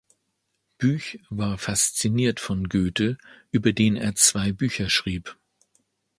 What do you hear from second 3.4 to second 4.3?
über den er